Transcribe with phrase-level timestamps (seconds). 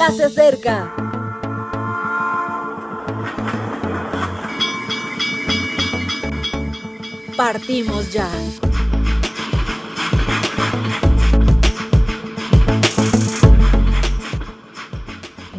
[0.00, 0.94] ya se acerca.
[7.36, 8.30] Partimos ya.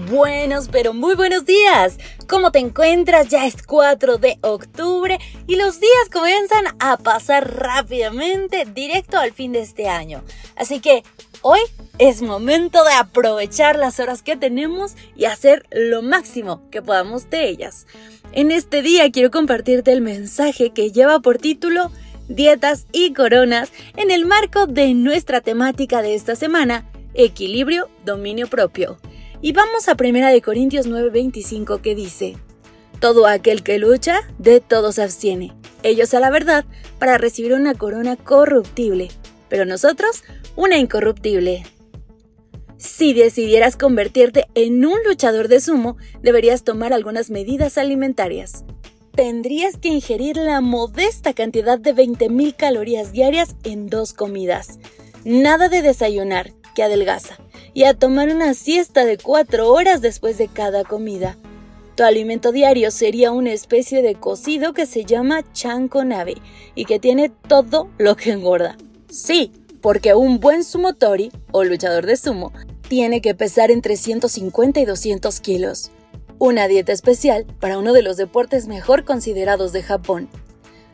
[0.09, 1.99] Buenos, pero muy buenos días.
[2.27, 3.27] ¿Cómo te encuentras?
[3.27, 9.51] Ya es 4 de octubre y los días comienzan a pasar rápidamente directo al fin
[9.51, 10.23] de este año.
[10.55, 11.03] Así que
[11.41, 11.59] hoy
[11.97, 17.47] es momento de aprovechar las horas que tenemos y hacer lo máximo que podamos de
[17.49, 17.85] ellas.
[18.31, 21.91] En este día quiero compartirte el mensaje que lleva por título
[22.27, 28.97] Dietas y Coronas en el marco de nuestra temática de esta semana, Equilibrio, Dominio Propio.
[29.41, 32.37] Y vamos a 1 de Corintios 9:25 que dice,
[32.99, 35.53] Todo aquel que lucha, de todo se abstiene.
[35.83, 36.63] Ellos a la verdad,
[36.99, 39.09] para recibir una corona corruptible,
[39.51, 40.23] pero nosotros
[40.55, 41.63] una incorruptible.
[42.77, 48.63] Si decidieras convertirte en un luchador de sumo, deberías tomar algunas medidas alimentarias.
[49.13, 54.79] Tendrías que ingerir la modesta cantidad de 20.000 calorías diarias en dos comidas.
[55.25, 57.37] Nada de desayunar, que adelgaza
[57.73, 61.37] y a tomar una siesta de cuatro horas después de cada comida.
[61.95, 66.35] Tu alimento diario sería una especie de cocido que se llama chanco nave
[66.73, 68.77] y que tiene todo lo que engorda.
[69.11, 72.53] Sí, porque un buen sumotori o luchador de sumo
[72.87, 75.91] tiene que pesar entre 150 y 200 kilos.
[76.39, 80.29] Una dieta especial para uno de los deportes mejor considerados de Japón.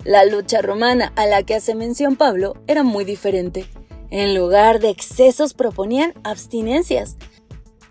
[0.04, 3.68] La lucha romana a la que hace mención Pablo era muy diferente.
[4.10, 7.18] En lugar de excesos proponían abstinencias.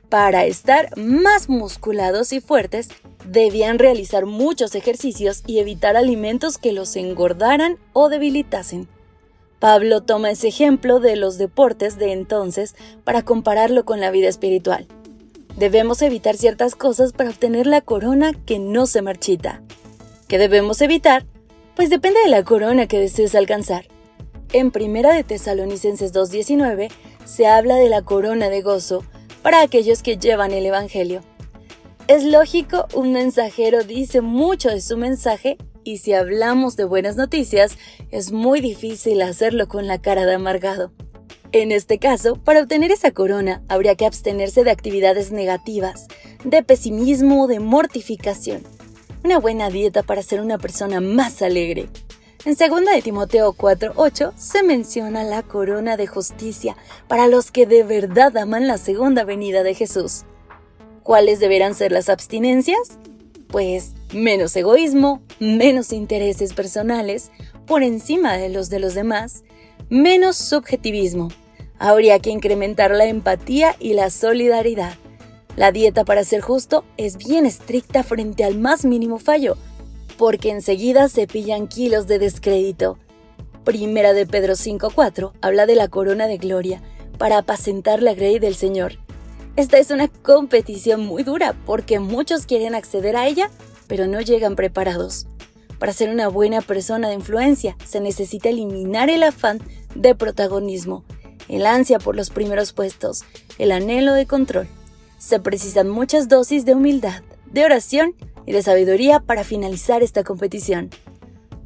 [0.09, 2.89] Para estar más musculados y fuertes,
[3.25, 8.89] debían realizar muchos ejercicios y evitar alimentos que los engordaran o debilitasen.
[9.59, 14.87] Pablo toma ese ejemplo de los deportes de entonces para compararlo con la vida espiritual.
[15.57, 19.63] Debemos evitar ciertas cosas para obtener la corona que no se marchita.
[20.29, 21.25] ¿Qué debemos evitar?
[21.75, 23.87] Pues depende de la corona que desees alcanzar.
[24.53, 26.91] En Primera de Tesalonicenses 2.19
[27.25, 29.05] se habla de la corona de gozo
[29.43, 31.23] para aquellos que llevan el Evangelio.
[32.09, 35.57] Es lógico, un mensajero dice mucho de su mensaje
[35.87, 37.79] y si hablamos de buenas noticias,
[38.11, 40.91] es muy difícil hacerlo con la cara de amargado.
[41.53, 46.09] En este caso, para obtener esa corona, habría que abstenerse de actividades negativas,
[46.45, 48.65] de pesimismo, de mortificación.
[49.23, 51.89] Una buena dieta para ser una persona más alegre.
[52.45, 56.77] En 2 de Timoteo 4:8 se menciona la corona de justicia
[57.07, 60.25] para los que de verdad aman la segunda venida de Jesús.
[61.05, 62.99] ¿Cuáles deberán ser las abstinencias?
[63.49, 67.31] Pues menos egoísmo, menos intereses personales
[67.67, 69.45] por encima de los de los demás,
[69.89, 71.29] menos subjetivismo.
[71.79, 74.95] Habría que incrementar la empatía y la solidaridad.
[75.57, 79.57] La dieta para ser justo es bien estricta frente al más mínimo fallo,
[80.19, 82.99] porque enseguida se pillan kilos de descrédito.
[83.65, 86.83] Primera de Pedro 5.4 habla de la corona de gloria
[87.19, 88.99] para apacentar la grey del Señor.
[89.57, 93.51] Esta es una competición muy dura porque muchos quieren acceder a ella,
[93.87, 95.27] pero no llegan preparados.
[95.79, 99.63] Para ser una buena persona de influencia se necesita eliminar el afán
[99.95, 101.05] de protagonismo,
[101.49, 103.25] el ansia por los primeros puestos,
[103.57, 104.69] el anhelo de control.
[105.17, 110.91] Se precisan muchas dosis de humildad, de oración y de sabiduría para finalizar esta competición.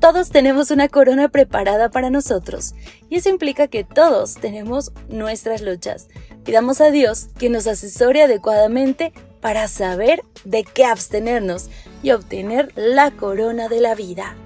[0.00, 2.74] Todos tenemos una corona preparada para nosotros
[3.10, 6.08] y eso implica que todos tenemos nuestras luchas.
[6.42, 9.12] Pidamos a Dios que nos asesore adecuadamente
[9.42, 11.68] para saber de qué abstenernos
[12.02, 14.36] y obtener la corona de la vida.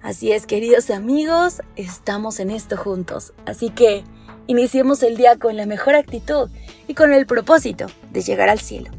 [0.00, 3.32] Así es, queridos amigos, estamos en esto juntos.
[3.46, 4.04] Así que
[4.46, 6.48] iniciemos el día con la mejor actitud
[6.86, 8.92] y con el propósito de llegar al cielo.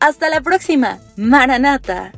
[0.00, 2.17] Hasta la próxima, Maranata.